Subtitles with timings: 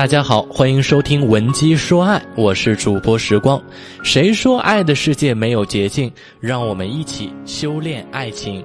[0.00, 3.62] 大家好，欢迎收听《文姬说爱》，我是主播时光。
[4.02, 6.10] 谁说爱的世界没有捷径？
[6.40, 8.64] 让我们一起修炼爱情。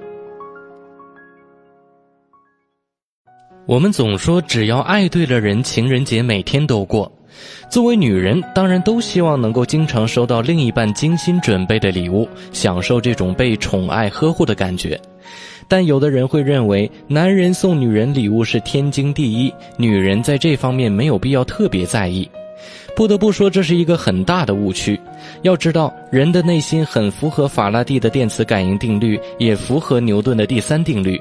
[3.66, 7.12] 我们总说，只要爱对了人，情人节每天都过。
[7.70, 14.98] 作为女人，当然都希望能够经常收到另一半精心准备的礼物，享受这种被宠爱呵护的感觉。
[15.68, 22.28] 但有的人会认为，男人送女人礼物是天经地义，女人在这方面没有必要特别在意。
[22.94, 24.98] 不得不说，这是一个很大的误区。
[25.42, 31.20] 要知道，人的内心很符合法拉第的电磁感应定律，也符合牛顿的第三定律。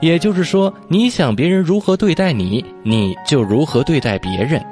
[0.00, 4.62] 也就是说，你想别人如何对待你，你就如何对待别人。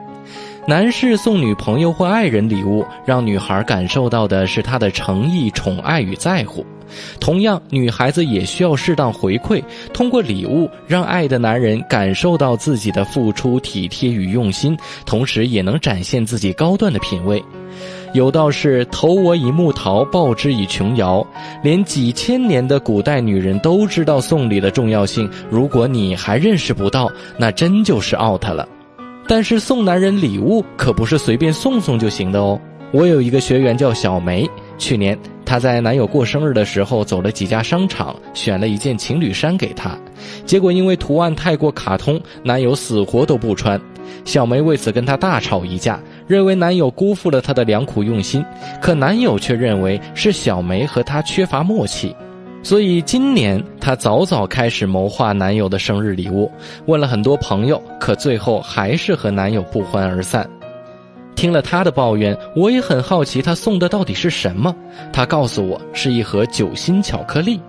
[0.69, 6.65] 男士送女朋友或爱人礼物，让女孩感受到的是他的诚意、宠爱与在乎。
[7.19, 9.61] 同样，女孩子也需要适当回馈，
[9.93, 17.43] 通过礼物让爱的男人感受到自己的付出、体贴与用心，同时也能展现自己高端的品味。
[18.13, 21.27] 有道是“投我以木桃，报之以琼瑶”，
[21.65, 25.29] 连几千年的古代女人都知道送礼的重要性。
[25.51, 28.69] 如果你还认识不到，那真就是 out 了。
[29.29, 32.61] 但是送男人礼物可不是随便送送就行的哦。
[32.93, 35.19] 我有一个学员叫小梅，去年。
[35.45, 39.99] 她在男友过生日的时候走了几家商场，选了一件情侣衫给他，
[40.47, 43.79] 结果因为图案太过卡通，男友死活都不穿。
[44.25, 48.43] 小梅为此跟他大吵一架，认为男友辜负了她的良苦用心，
[48.81, 52.15] 可男友却认为是小梅和他缺乏默契。
[52.63, 56.51] 所以今年她早早开始谋划男友的生日礼物，
[56.87, 60.49] 问了很多朋友，可最后还是和男友不欢而散。
[61.35, 64.75] 听了她的抱怨，我也很好奇她送的到底是什么。
[65.13, 67.61] 她告诉我是一盒酒心巧克力。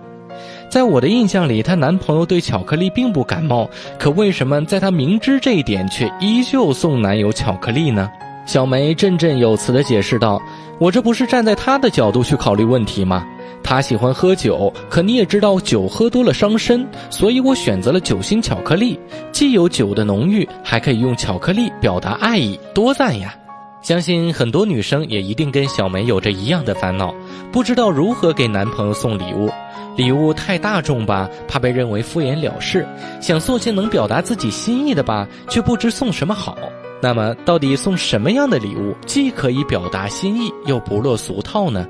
[0.68, 8.08] 在我的印象里，她男朋友对巧克力并不感冒，可为什么在她明知这一点，却依旧送男友巧克力呢？
[8.46, 10.40] 小梅振振有词地解释道
[10.78, 13.26] ：“我这不是站在他的角度去考虑问题吗？
[13.64, 19.00] 他喜欢喝酒，可你也知道酒喝多了伤身，所以我选择了酒心巧克力，
[19.32, 23.34] 既有酒的浓郁，还可以用巧克力表达爱意，多赞呀！”
[23.82, 27.14] 相信很多女生也一定跟小梅有着一样的烦恼，
[27.50, 29.50] 不知道如何给男朋友送礼物。
[29.96, 32.82] 礼物太大众吧，怕被认为敷衍了事；
[33.20, 36.56] 想送些能表达自己心意的吧，却不知送什么好。
[37.00, 41.86] 那么，到底送什么样的礼物，既可以表达心意，又不落俗套呢？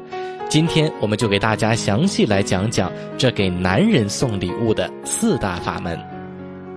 [0.54, 2.88] 今天我们就给大家详细来讲讲
[3.18, 5.98] 这给男人送礼物的四大法门。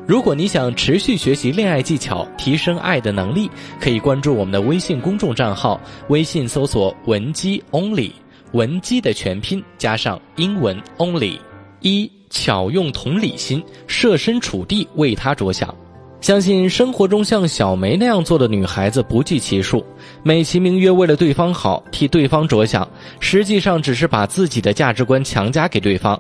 [0.08, 3.48] 如果你想持续学习恋爱技巧，提升爱的能力，
[3.80, 8.14] 可以关注我们的微信公众账号，微信搜索“文姬 Only”，
[8.54, 11.38] 文姬的全拼加上英文 Only。
[11.82, 15.72] 一巧用同理心，设身处地为他着想。
[16.20, 19.86] 相信生活中像小梅那样做的女孩子不计其数，
[20.24, 22.88] 美其名曰为了对方好，替对方着想，
[23.20, 26.20] 实际上只是把自己的价值观强加给对方。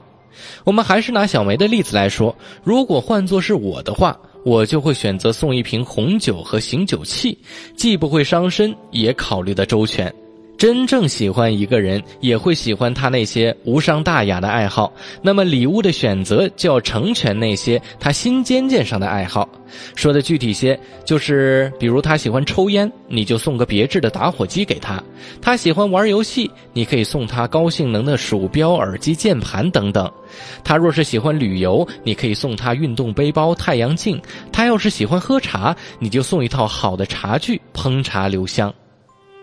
[0.63, 7.37] 我们还是拿小梅的例子来说，如果换作是我的话，我就会选择送一瓶红酒和醒酒器，
[7.75, 10.13] 既不会伤身，也考虑的周全。
[10.57, 14.91] 真正喜欢一个人，也会喜欢他那些无伤大雅的爱好。
[15.22, 19.47] 那么礼物的选择就要成全那些他心尖尖上的爱好。
[19.95, 24.97] 说的具体些，就是比如他喜欢抽烟，你就送个别致的打火机给他；
[25.40, 30.12] 他喜欢玩游戏，你可以送他高性能的鼠标、耳机、键盘等等。
[30.63, 34.18] 他若是喜欢旅游，你可以送他运动背包、太阳镜；
[34.51, 38.74] 他要是喜欢喝茶，你就送一套好的茶具，烹茶留香。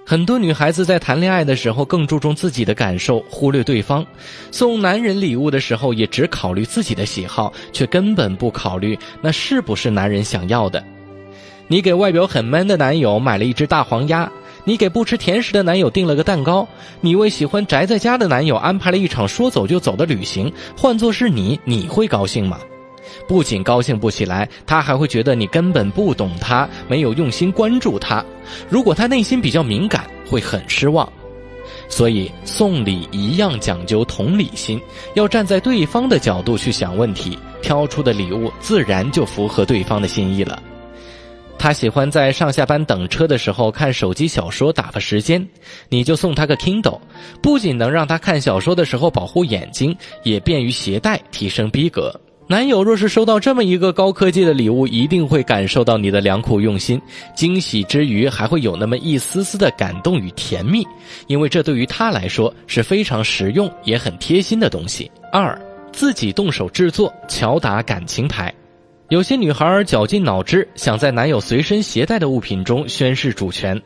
[0.07, 4.05] 很多女孩子在谈恋爱的时候更注重自己的感受，忽略对方；
[4.51, 10.85] 送男人礼物的时候也只考虑自己的喜好，却根本不考虑那是不是男人想要的。
[11.69, 14.31] 你给外表很 man 的男友买了一只大黄鸭，
[14.65, 16.69] 你给不吃甜食的男友订了个蛋糕，
[17.01, 20.53] 你为喜欢宅在家的男友安排了一场说走就走的旅行。
[20.77, 22.61] 换作是你，你会高兴吗？
[23.27, 28.25] 不仅高兴不起来，他还会觉得你根本不懂他，没有用心关注他。
[28.69, 31.11] 如果他内心比较敏感，会很失望。
[31.89, 34.81] 所以送礼一样讲究同理心，
[35.15, 40.63] 要站在对方的角度去想问题，挑出的礼物自然就符合对方的心意了。
[41.57, 45.47] 他喜欢在上下班等车的时候看手机小说打发时间，
[45.89, 47.01] 你就送他个 Kindle，
[47.41, 52.21] 不仅能让他看小说的时候保护眼睛，也便于携带，提升逼格。
[52.47, 57.01] 男友若是收到这么一个高科技的礼物，一定会感受到你的良苦用心，
[57.35, 60.87] 惊喜之余还会有那么一丝丝的感动与甜蜜，
[61.27, 65.11] 因为这对于他来说是非常实用也很贴心的东西。
[65.33, 65.59] 二，
[65.91, 68.53] 自己动手制作，巧打感情牌。
[69.09, 73.81] 有些女孩绞尽脑汁，想在男友随身携带的物品中宣示主权。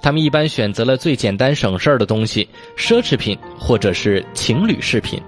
[0.00, 2.48] 她们一般选择了最简单省事儿的东西，
[2.78, 5.20] 奢侈品或者是情侣饰品。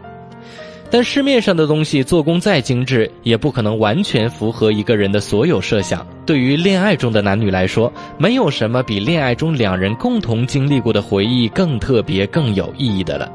[0.91, 6.07] 但市面上的东西做工再精致，也不可能完全符合一个人的所有设想。
[6.25, 13.31] 对于恋爱中的男女来说，没有什么比恋爱中两人共同经历过的回忆更特别、更有意义的了。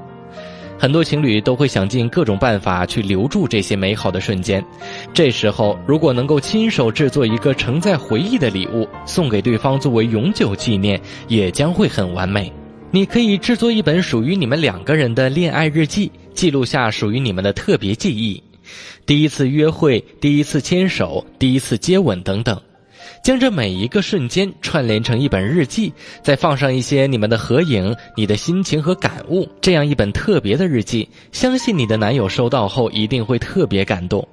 [0.80, 4.62] 很多情侣都会想尽各种办法去留住这些美好的瞬间。
[5.14, 12.52] 这时候，如果能够亲手制作一个承载回忆的礼物，送给对方作为永久纪念，也将会很完美。
[12.92, 16.12] 你可以制作一本属于你们两个人的恋爱日记。
[16.34, 18.42] 记录下属于你们的特别记忆，
[19.06, 22.60] 第一次约会、第一次牵手、第一次接吻等等，
[23.24, 34.28] 将这每一个瞬间串联成一本日记，再放上一些你们的合影、你的心情和感悟，这样一本特别的日记，相信你的男友收到后一定会特别感动。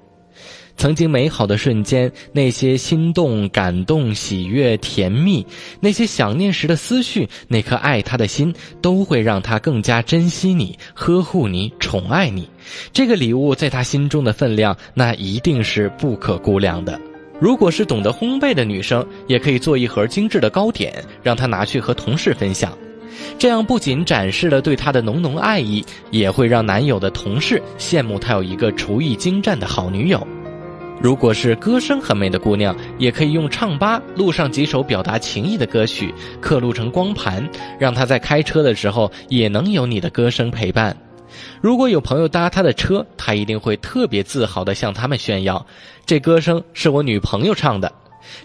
[0.80, 5.46] 曾经美好的瞬间，那些心动、感动、喜悦、甜蜜，
[5.78, 8.50] 那些想念时的思绪，那颗爱他的心，
[8.80, 12.48] 都会让他更加珍惜你、呵护你、宠爱你。
[12.94, 16.98] 这个礼物在他心中的分量，那一定是不可估量的。
[17.38, 22.72] 如果是懂得烘焙的女生，也可以做一盒精致的糕点，让她拿去和同事分享。
[23.38, 30.26] 这样不仅展示了对她的浓浓爱意，也会让男友的同事羡慕他有一个厨艺精湛的好女友。
[31.02, 37.48] 如果是歌声很美的姑娘，也可以用唱吧录上几首表达情意的歌曲，刻录成光盘，
[37.78, 40.94] 让她在开车的时候也能有你的歌声陪伴。
[41.62, 45.64] 如果有朋友搭她的车，她一定会特别自豪地向他们炫耀
[46.04, 47.90] ：“这歌声是我女朋友唱的。”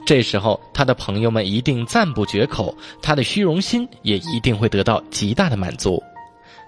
[0.06, 6.02] 这时候，她的朋友们一定赞不绝口，她的虚荣心也一定会得到极大的满足。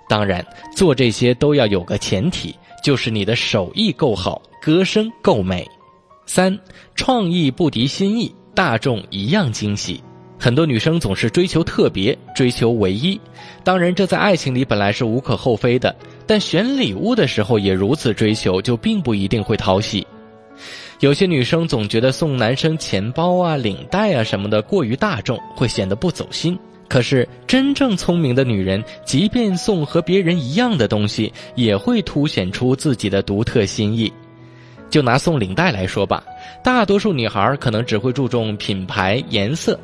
[0.09, 0.45] 当然，
[0.75, 2.53] 做这些都要有个前提，
[2.83, 5.65] 就是你的手艺够好，歌声够美。
[6.27, 6.55] 三，
[6.93, 10.03] 创意不敌心意，大众一样惊喜。
[10.37, 13.19] 很多女生总是追求特别，追求唯一。
[13.63, 15.95] 当然，这在爱情里本来是无可厚非的，
[16.27, 20.05] 但选礼物的时候也如此追求，就并不一定会讨喜。
[20.99, 26.57] 有些女生总觉得送男生钱包啊、领带啊什么的过于大众，会显得不走心。
[26.87, 34.11] 可是，真正聪明的女人，即便送和别人一样的东西，也会凸显出自己的独特心意。
[34.89, 36.23] 就拿送领带来说吧，
[36.63, 39.79] 大多数女孩可能只会注重品牌颜色，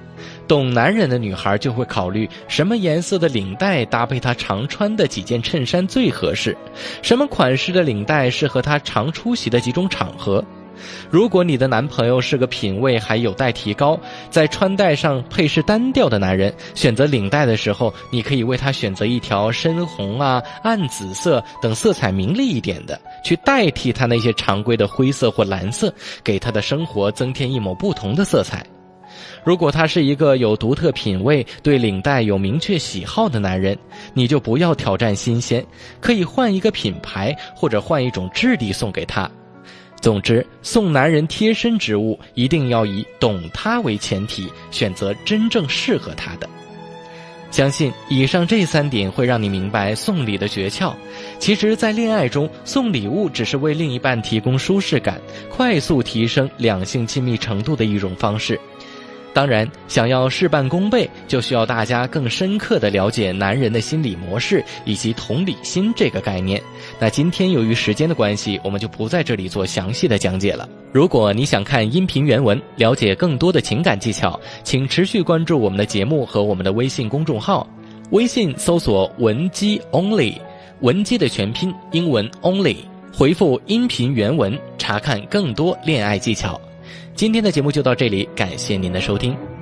[0.47, 6.55] 懂男人的女孩就会考虑什么颜色的领带搭配她常穿的几件衬衫最合适，
[7.01, 10.43] 什么款式的领带适合她常出席的几种场合。
[11.09, 13.99] 如果你的男朋友是个品味还有待提高，
[14.29, 25.93] 在穿戴上配饰单调的男人，选择领带的时候，你可以为他选择一条深红啊、暗紫色等色彩明丽一点的，去代替他那些常规的灰色或蓝色，
[26.23, 28.65] 给他的生活增添一抹不同的色彩。
[29.43, 33.77] 如果他是一个有独特品味、对领带有明确喜好的男人，
[34.13, 35.63] 你就不要挑战新鲜，
[35.99, 39.29] 可以换一个品牌或者换一种质地送给他。
[40.03, 46.49] 总之，送男人贴身之物一定要以懂他为前提，选择真正适合他的。
[47.51, 50.93] 相信以上这三点会让你明白送礼的诀窍。
[51.39, 58.59] 其实，在恋爱中，送礼物只是为另一半提供舒适感，快速提升两性亲密程度的一种方式。
[59.33, 66.61] 当然，想要事半功倍，就需要大家更深刻的了解男人的心理模式以及同理心这个概念。
[66.99, 70.69] 那今天由于时间的关系，我们就不在这里做详细的讲解了。
[70.91, 77.67] 如果你想看音频原文，了解更多的情感技巧，请持续关注我们的节目和我们的微信公众号。
[78.11, 80.35] 微信搜索“文姬 Only”，
[80.81, 82.75] 文姬的全拼英文 Only，
[83.11, 86.61] 回复音频原文查看更多恋爱技巧。
[87.15, 89.52] 今天的节目就到这里，感谢您的收听。